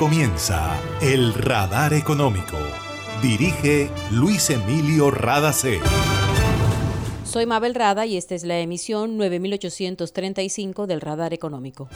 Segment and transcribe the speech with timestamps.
[0.00, 2.56] comienza El Radar Económico.
[3.20, 5.78] Dirige Luis Emilio Radacé.
[7.22, 11.90] Soy Mabel Rada y esta es la emisión 9835 del Radar Económico.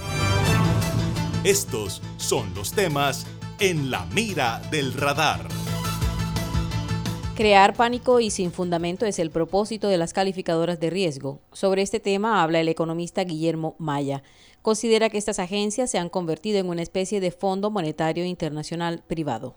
[1.45, 3.27] Estos son los temas
[3.59, 5.49] en la mira del radar.
[7.37, 11.41] Crear pánico y sin fundamento es el propósito de las calificadoras de riesgo.
[11.53, 14.23] Sobre este tema habla el economista Guillermo Maya.
[14.65, 19.57] Considera que estas agencias se han convertido en una especie de Fondo Monetario Internacional privado.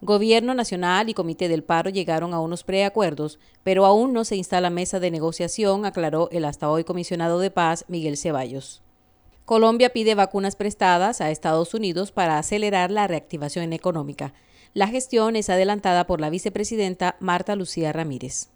[0.00, 4.70] Gobierno Nacional y Comité del Paro llegaron a unos preacuerdos, pero aún no se instala
[4.70, 8.80] mesa de negociación, aclaró el hasta hoy comisionado de paz Miguel Ceballos.
[9.44, 14.34] Colombia pide vacunas prestadas a Estados Unidos para acelerar la reactivación económica.
[14.72, 18.50] La gestión es adelantada por la vicepresidenta Marta Lucía Ramírez.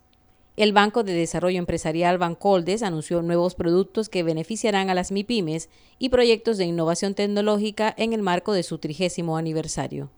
[0.60, 6.10] El Banco de Desarrollo Empresarial Bancoldes anunció nuevos productos que beneficiarán a las MIPIMES y
[6.10, 10.10] proyectos de innovación tecnológica en el marco de su trigésimo aniversario.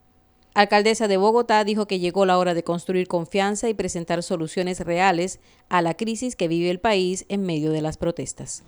[0.54, 5.38] Alcaldesa de Bogotá dijo que llegó la hora de construir confianza y presentar soluciones reales
[5.68, 8.64] a la crisis que vive el país en medio de las protestas.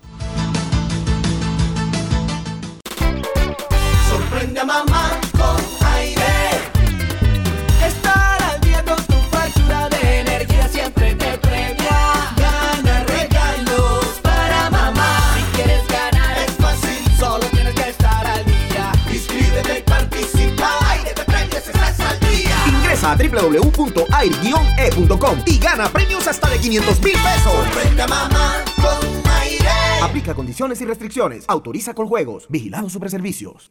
[4.08, 5.20] Sorprende a mamá
[23.04, 24.54] a www.air-e.com
[25.46, 27.52] y gana premios hasta de 500 mil pesos.
[28.08, 29.68] Mamá con aire.
[30.02, 31.44] Aplica condiciones y restricciones.
[31.48, 32.46] Autoriza con juegos.
[32.48, 33.70] Vigilado sobre servicios.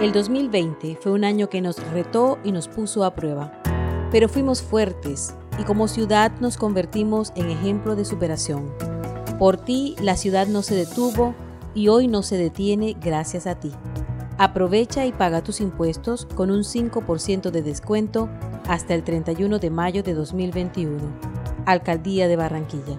[0.00, 3.52] El 2020 fue un año que nos retó y nos puso a prueba,
[4.10, 8.72] pero fuimos fuertes y como ciudad nos convertimos en ejemplo de superación.
[9.38, 11.34] Por ti la ciudad no se detuvo
[11.74, 13.72] y hoy no se detiene gracias a ti.
[14.38, 18.30] Aprovecha y paga tus impuestos con un 5% de descuento
[18.68, 20.98] hasta el 31 de mayo de 2021.
[21.66, 22.98] Alcaldía de Barranquilla.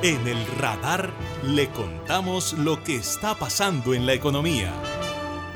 [0.00, 1.12] En el radar
[1.44, 4.72] le contamos lo que está pasando en la economía.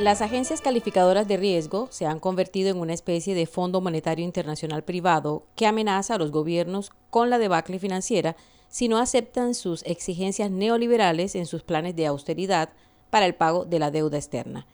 [0.01, 4.83] Las agencias calificadoras de riesgo se han convertido en una especie de Fondo Monetario Internacional
[4.83, 8.35] privado que amenaza a los gobiernos con la debacle financiera
[8.69, 12.71] si no aceptan sus exigencias neoliberales en sus planes de austeridad
[13.11, 14.67] para el pago de la deuda externa.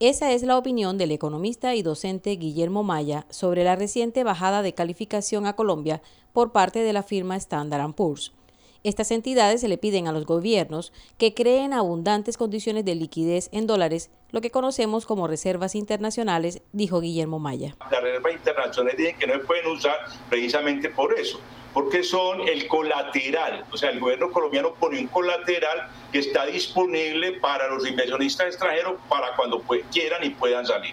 [0.00, 4.74] Esa es la opinión del economista y docente Guillermo Maya sobre la reciente bajada de
[4.74, 6.02] calificación a Colombia
[6.34, 8.34] por parte de la firma Standard Poor's.
[8.84, 13.66] Estas entidades se le piden a los gobiernos que creen abundantes condiciones de liquidez en
[13.66, 17.74] dólares, lo que conocemos como reservas internacionales, dijo Guillermo Maya.
[17.90, 19.96] Las reservas internacionales dicen que no se pueden usar
[20.28, 21.40] precisamente por eso,
[21.72, 23.64] porque son el colateral.
[23.72, 29.00] O sea, el gobierno colombiano pone un colateral que está disponible para los inversionistas extranjeros
[29.08, 30.92] para cuando quieran y puedan salir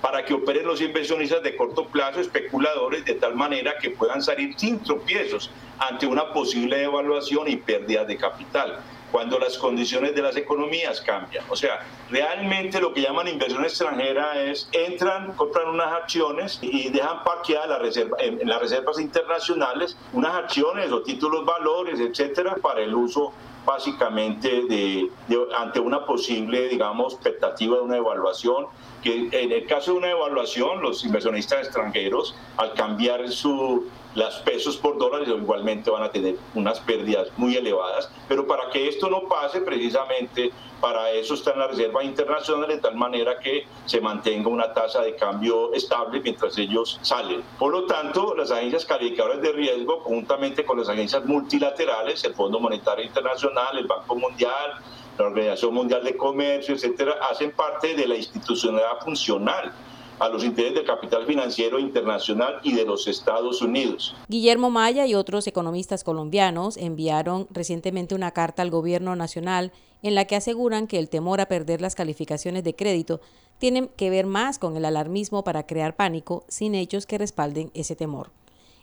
[0.00, 4.52] para que operen los inversionistas de corto plazo, especuladores, de tal manera que puedan salir
[4.58, 5.48] sin tropiezos
[5.88, 8.80] ante una posible devaluación y pérdida de capital
[9.12, 11.44] cuando las condiciones de las economías cambian.
[11.50, 11.80] O sea,
[12.10, 17.78] realmente lo que llaman inversión extranjera es entran, compran unas acciones y dejan parqueadas la
[17.78, 23.34] reserva, en, las reservas internacionales unas acciones o títulos valores, etcétera, para el uso
[23.66, 25.10] básicamente de,
[25.56, 28.66] ante una posible, digamos, expectativa de una evaluación
[29.02, 34.76] que en el caso de una evaluación, los inversionistas extranjeros, al cambiar su, las pesos
[34.76, 38.10] por dólares, igualmente van a tener unas pérdidas muy elevadas.
[38.28, 42.78] Pero para que esto no pase, precisamente para eso está en la Reserva Internacional, de
[42.78, 47.42] tal manera que se mantenga una tasa de cambio estable mientras ellos salen.
[47.58, 52.58] Por lo tanto, las agencias calificadoras de riesgo, conjuntamente con las agencias multilaterales, el Fondo
[52.58, 54.82] Monetario Internacional, el Banco Mundial,
[55.18, 59.72] la Organización Mundial de Comercio, etcétera, hacen parte de la institucionalidad funcional
[60.18, 64.14] a los intereses del capital financiero internacional y de los Estados Unidos.
[64.28, 69.72] Guillermo Maya y otros economistas colombianos enviaron recientemente una carta al gobierno nacional
[70.02, 73.20] en la que aseguran que el temor a perder las calificaciones de crédito
[73.58, 77.96] tiene que ver más con el alarmismo para crear pánico sin hechos que respalden ese
[77.96, 78.30] temor.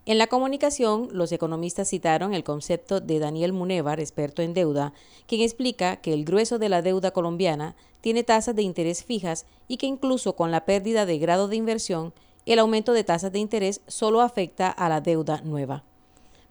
[0.09, 4.91] En la comunicación, los economistas citaron el concepto de Daniel Munevar, experto en deuda,
[5.27, 9.77] quien explica que el grueso de la deuda colombiana tiene tasas de interés fijas y
[9.77, 12.11] que incluso con la pérdida de grado de inversión,
[12.47, 15.83] el aumento de tasas de interés solo afecta a la deuda nueva.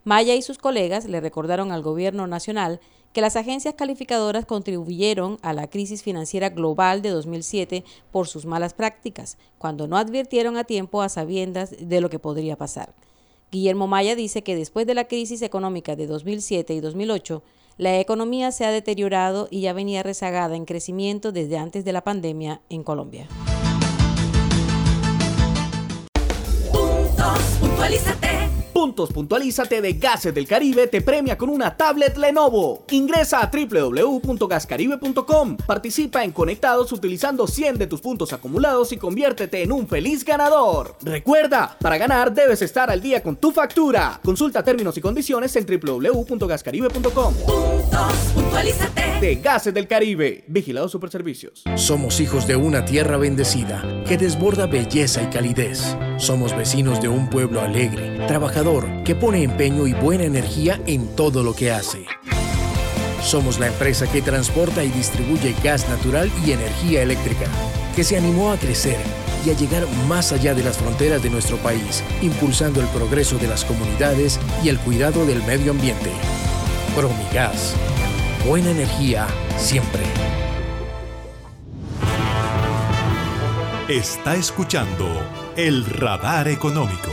[0.05, 2.79] Maya y sus colegas le recordaron al gobierno nacional
[3.13, 7.83] que las agencias calificadoras contribuyeron a la crisis financiera global de 2007
[8.13, 12.55] por sus malas prácticas, cuando no advirtieron a tiempo a sabiendas de lo que podría
[12.55, 12.95] pasar.
[13.51, 17.43] Guillermo Maya dice que después de la crisis económica de 2007 y 2008,
[17.79, 22.03] la economía se ha deteriorado y ya venía rezagada en crecimiento desde antes de la
[22.03, 23.27] pandemia en Colombia.
[28.73, 32.85] Puntualízate de Gases del Caribe te premia con una tablet Lenovo.
[32.91, 35.57] Ingresa a www.gascaribe.com.
[35.67, 40.97] Participa en Conectados utilizando 100 de tus puntos acumulados y conviértete en un feliz ganador.
[41.03, 44.21] Recuerda, para ganar debes estar al día con tu factura.
[44.25, 47.35] Consulta términos y condiciones en www.gascaribe.com.
[49.21, 50.45] De Gases del Caribe.
[50.47, 51.65] Vigilado Superservicios.
[51.77, 55.97] Somos hijos de una tierra bendecida que desborda belleza y calidez.
[56.19, 61.45] Somos vecinos de un pueblo alegre, trabajador que pone empeño y buena energía en todo
[61.45, 62.07] lo que hace.
[63.23, 67.47] Somos la empresa que transporta y distribuye gas natural y energía eléctrica,
[67.95, 68.97] que se animó a crecer
[69.47, 73.47] y a llegar más allá de las fronteras de nuestro país, impulsando el progreso de
[73.47, 76.11] las comunidades y el cuidado del medio ambiente.
[76.97, 77.77] Promigas.
[78.45, 80.03] Buena energía siempre.
[83.89, 85.07] Está escuchando
[85.59, 87.11] el radar económico.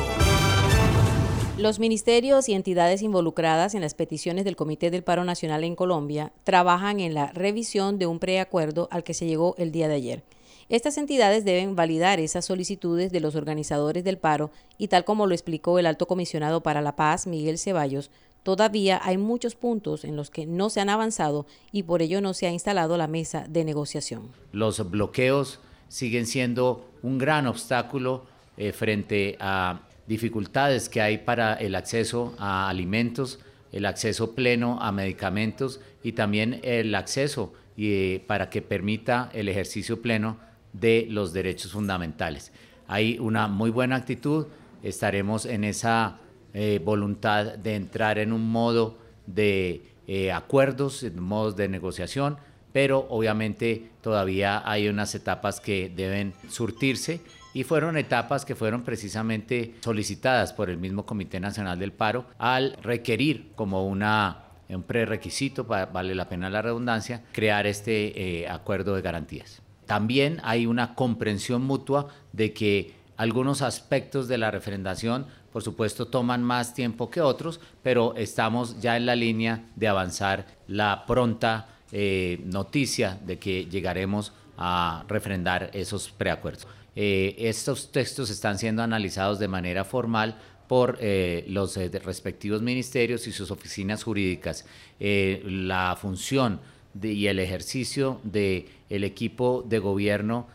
[1.57, 6.31] Los ministerios y entidades involucradas en las peticiones del Comité del Paro Nacional en Colombia
[6.43, 10.23] trabajan en la revisión de un preacuerdo al que se llegó el día de ayer.
[10.69, 15.33] Estas entidades deben validar esas solicitudes de los organizadores del paro y tal como lo
[15.33, 18.11] explicó el alto comisionado para la paz, Miguel Ceballos,
[18.43, 22.35] todavía hay muchos puntos en los que no se han avanzado y por ello no
[22.35, 24.29] se ha instalado la mesa de negociación.
[24.51, 31.75] Los bloqueos siguen siendo un gran obstáculo eh, frente a dificultades que hay para el
[31.75, 33.39] acceso a alimentos,
[33.71, 40.01] el acceso pleno a medicamentos y también el acceso y, para que permita el ejercicio
[40.01, 40.37] pleno
[40.73, 42.51] de los derechos fundamentales.
[42.87, 44.47] Hay una muy buena actitud,
[44.83, 46.19] estaremos en esa
[46.53, 52.37] eh, voluntad de entrar en un modo de eh, acuerdos, en modos de negociación,
[52.71, 57.21] pero obviamente todavía hay unas etapas que deben surtirse
[57.55, 62.77] y fueron etapas que fueron precisamente solicitadas por el mismo Comité Nacional del Paro al
[62.83, 69.01] requerir como una un prerequisito, vale la pena la redundancia, crear este eh, acuerdo de
[69.01, 69.61] garantías.
[69.85, 76.43] También hay una comprensión mutua de que algunos aspectos de la referendación, por supuesto, toman
[76.43, 82.41] más tiempo que otros, pero estamos ya en la línea de avanzar la pronta eh,
[82.43, 86.67] noticia de que llegaremos a refrendar esos preacuerdos.
[86.95, 90.37] Eh, estos textos están siendo analizados de manera formal
[90.67, 94.65] por eh, los eh, respectivos ministerios y sus oficinas jurídicas.
[94.99, 96.59] la función
[97.01, 100.47] y el ejercicio del el equipo de gobierno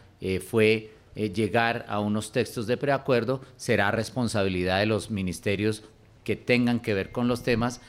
[0.48, 5.82] fue llegar a unos textos de preacuerdo, será responsabilidad de los ministerios
[6.30, 7.80] que tengan que ver con los temas,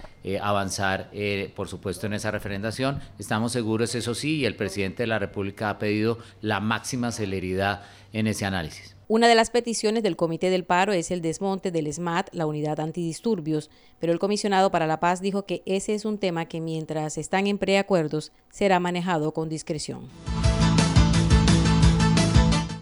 [0.42, 1.12] avanzar,
[1.56, 3.00] por supuesto, en esa referendación.
[3.20, 7.84] Estamos seguros, eso sí, y el presidente de la República ha pedido la máxima celeridad
[8.14, 8.96] en ese análisis.
[9.08, 12.80] Una de las peticiones del Comité del Paro es el desmonte del SMAT, la unidad
[12.80, 13.70] antidisturbios,
[14.00, 17.46] pero el comisionado para la paz dijo que ese es un tema que mientras están
[17.46, 20.08] en preacuerdos será manejado con discreción.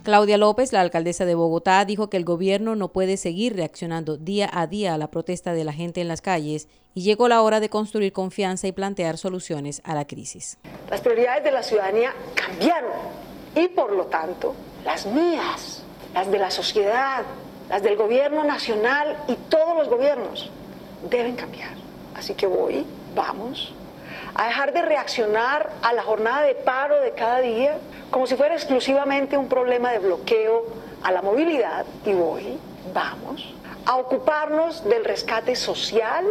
[0.09, 4.49] Claudia López, la alcaldesa de Bogotá, dijo que el gobierno no puede seguir reaccionando día
[4.51, 7.59] a día a la protesta de la gente en las calles y llegó la hora
[7.59, 10.57] de construir confianza y plantear soluciones a la crisis.
[10.89, 12.91] Las prioridades de la ciudadanía cambiaron
[13.55, 15.83] y por lo tanto las mías,
[16.15, 17.21] las de la sociedad,
[17.69, 20.49] las del gobierno nacional y todos los gobiernos
[21.07, 21.75] deben cambiar.
[22.15, 23.75] Así que voy, vamos,
[24.36, 27.77] a dejar de reaccionar a la jornada de paro de cada día
[28.12, 30.65] como si fuera exclusivamente un problema de bloqueo
[31.03, 32.57] a la movilidad y voy,
[32.93, 33.53] vamos,
[33.86, 36.25] a ocuparnos del rescate social,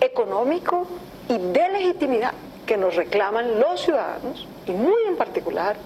[0.00, 0.86] económico
[1.28, 2.32] y de legitimidad
[2.66, 5.76] que nos reclaman los ciudadanos y muy en particular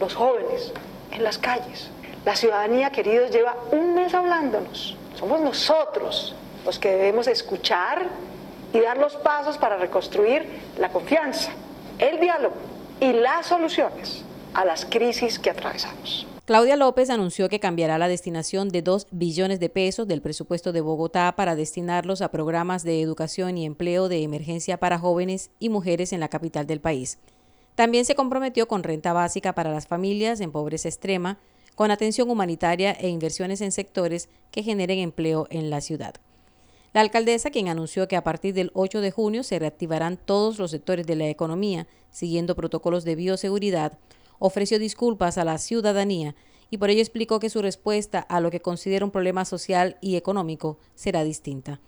[0.00, 0.72] los jóvenes
[1.10, 1.90] en las calles.
[2.24, 4.96] La ciudadanía, queridos, lleva un mes hablándonos.
[5.18, 6.34] Somos nosotros
[6.64, 8.06] los que debemos escuchar
[8.74, 10.46] y dar los pasos para reconstruir
[10.78, 11.52] la confianza,
[11.98, 12.56] el diálogo
[13.00, 16.26] y las soluciones a las crisis que atravesamos.
[16.44, 20.82] Claudia López anunció que cambiará la destinación de 2 billones de pesos del presupuesto de
[20.82, 26.12] Bogotá para destinarlos a programas de educación y empleo de emergencia para jóvenes y mujeres
[26.12, 27.18] en la capital del país.
[27.76, 31.38] También se comprometió con renta básica para las familias en pobreza extrema,
[31.76, 36.14] con atención humanitaria e inversiones en sectores que generen empleo en la ciudad.
[36.94, 40.70] La alcaldesa, quien anunció que a partir del 8 de junio se reactivarán todos los
[40.70, 43.98] sectores de la economía, siguiendo protocolos de bioseguridad,
[44.38, 46.36] ofreció disculpas a la ciudadanía
[46.70, 50.14] y por ello explicó que su respuesta a lo que considera un problema social y
[50.14, 51.80] económico será distinta.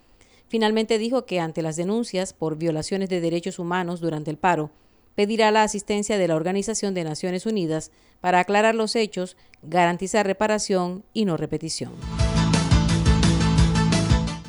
[0.49, 4.73] Finalmente dijo que ante las denuncias por violaciones de derechos humanos durante el paro,
[5.15, 11.05] pedirá la asistencia de la Organización de Naciones Unidas para aclarar los hechos, garantizar reparación
[11.13, 11.93] y no repetición.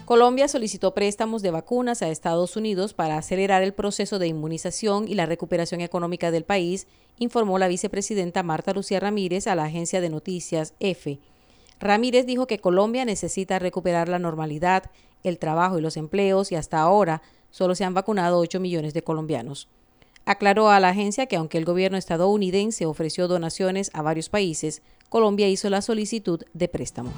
[0.08, 5.16] Colombia solicitó préstamos de vacunas a Estados Unidos para acelerar el proceso de inmunización y
[5.16, 6.88] la recuperación económica del país,
[7.20, 11.20] informó la vicepresidenta Marta Lucía Ramírez a la agencia de noticias EFE.
[11.82, 14.92] Ramírez dijo que Colombia necesita recuperar la normalidad,
[15.24, 17.22] el trabajo y los empleos y hasta ahora
[17.52, 19.68] solo se han vacunado 8 millones de colombianos.
[20.24, 25.50] Aclaró a la agencia que aunque el gobierno estadounidense ofreció donaciones a varios países, Colombia
[25.50, 27.12] hizo la solicitud de préstamo.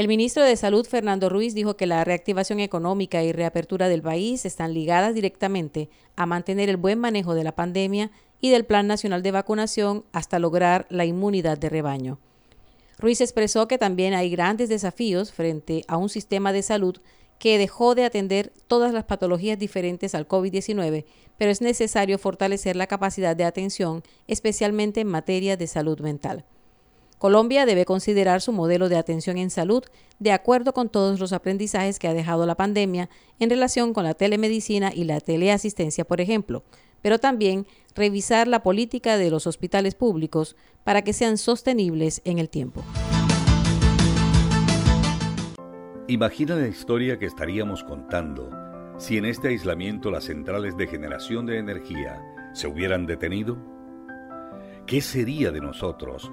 [0.00, 4.46] El ministro de Salud, Fernando Ruiz, dijo que la reactivación económica y reapertura del país
[4.46, 9.22] están ligadas directamente a mantener el buen manejo de la pandemia y del Plan Nacional
[9.22, 12.18] de Vacunación hasta lograr la inmunidad de rebaño.
[12.96, 16.96] Ruiz expresó que también hay grandes desafíos frente a un sistema de salud
[17.38, 21.04] que dejó de atender todas las patologías diferentes al COVID-19,
[21.36, 26.46] pero es necesario fortalecer la capacidad de atención, especialmente en materia de salud mental.
[27.20, 29.84] Colombia debe considerar su modelo de atención en salud
[30.20, 34.14] de acuerdo con todos los aprendizajes que ha dejado la pandemia en relación con la
[34.14, 36.64] telemedicina y la teleasistencia, por ejemplo,
[37.02, 42.48] pero también revisar la política de los hospitales públicos para que sean sostenibles en el
[42.48, 42.82] tiempo.
[46.08, 48.50] Imagina la historia que estaríamos contando
[48.96, 52.24] si en este aislamiento las centrales de generación de energía
[52.54, 53.58] se hubieran detenido.
[54.86, 56.32] ¿Qué sería de nosotros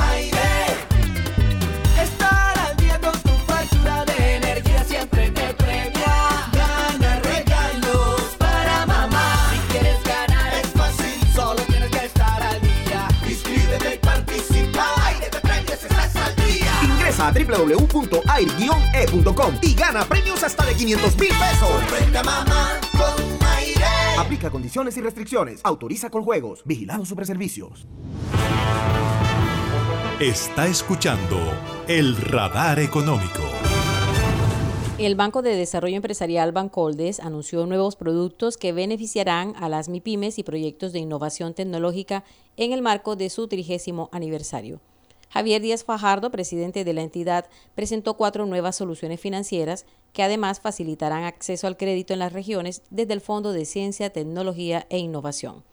[17.21, 18.51] a www.air-e.com
[19.61, 21.69] y gana premios hasta de 500 mil pesos.
[22.23, 23.13] Mamá con
[23.57, 23.85] aire.
[24.17, 25.61] Aplica condiciones y restricciones.
[25.63, 26.63] Autoriza con juegos.
[26.65, 27.85] Vigilado Superservicios.
[30.19, 31.37] Está escuchando
[31.87, 33.41] el radar económico.
[34.99, 40.43] El Banco de Desarrollo Empresarial Bancoldes anunció nuevos productos que beneficiarán a las MIPIMES y
[40.43, 42.23] proyectos de innovación tecnológica
[42.55, 44.79] en el marco de su trigésimo aniversario.
[45.31, 51.23] Javier Díaz Fajardo, presidente de la entidad, presentó cuatro nuevas soluciones financieras que además facilitarán
[51.23, 55.63] acceso al crédito en las regiones desde el Fondo de Ciencia, Tecnología e Innovación.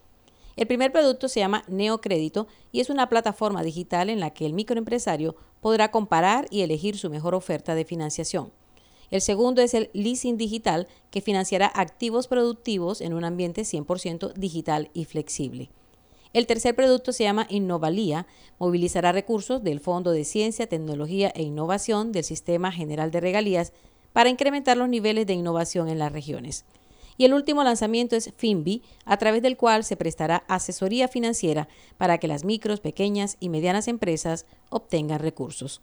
[0.55, 4.53] El primer producto se llama Neocrédito y es una plataforma digital en la que el
[4.53, 8.53] microempresario podrá comparar y elegir su mejor oferta de financiación.
[9.11, 14.89] El segundo es el leasing digital, que financiará activos productivos en un ambiente 100% digital
[14.93, 15.69] y flexible.
[16.31, 18.27] El tercer producto se llama Innovalía,
[18.59, 23.73] movilizará recursos del Fondo de Ciencia, Tecnología e Innovación del Sistema General de Regalías
[24.13, 26.65] para incrementar los niveles de innovación en las regiones.
[27.17, 31.67] Y el último lanzamiento es FinBi, a través del cual se prestará asesoría financiera
[31.97, 35.81] para que las micros, pequeñas y medianas empresas obtengan recursos.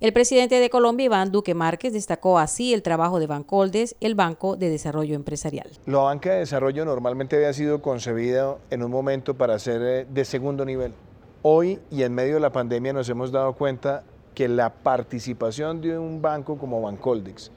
[0.00, 4.56] El presidente de Colombia, Iván Duque Márquez, destacó así el trabajo de Bancoldes, el Banco
[4.56, 5.68] de Desarrollo Empresarial.
[5.84, 10.24] La banca de desarrollo normalmente había sido concebida en un momento para ser eh, de
[10.24, 10.94] segundo nivel.
[11.42, 14.02] Hoy y en medio de la pandemia nos hemos dado cuenta
[14.34, 17.50] que la participación de un banco como Bancoldex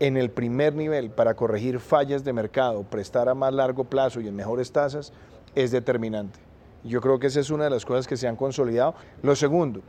[0.00, 4.26] en el primer nivel para corregir fallas de mercado, prestar a más largo plazo y
[4.26, 5.12] en mejores tasas,
[5.54, 6.40] es determinante.
[6.82, 8.96] Yo creo que esa es una de las cosas que se han consolidado.
[9.22, 9.80] Lo segundo,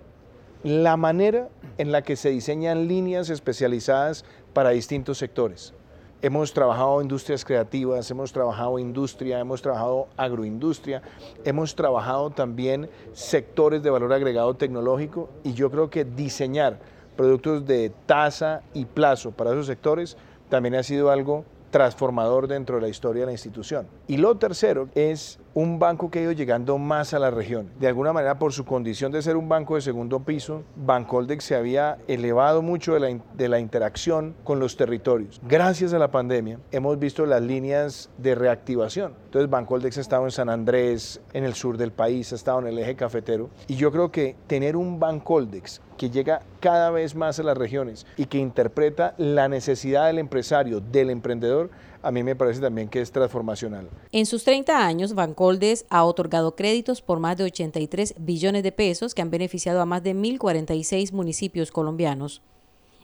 [0.66, 5.76] la manera en la que se diseñan líneas especializadas para distintos sectores.
[6.24, 11.04] Hemos trabajado industrias creativas, hemos trabajado industria, hemos trabajado agroindustria,
[11.44, 16.80] hemos trabajado también sectores de valor agregado tecnológico y yo creo que diseñar
[17.16, 20.18] productos de tasa y plazo para esos sectores
[20.50, 23.86] también ha sido algo transformador dentro de la historia de la institución.
[24.08, 27.72] Y lo tercero es un banco que ha ido llegando más a la región.
[27.80, 31.56] De alguna manera, por su condición de ser un banco de segundo piso, Bancoldex se
[31.56, 35.42] había elevado mucho de la, interacción con los territorios.
[35.48, 39.14] Gracias a la pandemia, hemos visto las líneas de reactivación.
[39.26, 42.68] Entonces, Bancoldex ha estado en San Andrés, en el sur del país, ha estado en
[42.68, 43.50] el eje cafetero.
[43.68, 48.06] Y yo creo que tener un Bancoldex que llega cada vez más a las regiones
[48.18, 51.70] y que interpreta la necesidad del empresario, del emprendedor,
[52.06, 53.90] a mí me parece también que es transformacional.
[54.12, 59.16] En sus 30 años, Bancoldes ha otorgado créditos por más de 83 billones de pesos
[59.16, 62.44] que han beneficiado a más de 1.046 municipios colombianos.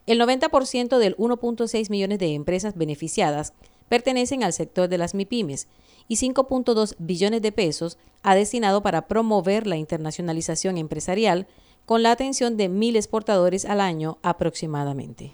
[0.06, 3.54] El 90% del 1.6 millones de empresas beneficiadas
[3.90, 5.68] pertenecen al sector de las MIPIMES
[6.08, 11.48] y 5.2 billones de pesos ha destinado para promover la internacionalización empresarial
[11.88, 15.34] con la atención de mil exportadores al año aproximadamente.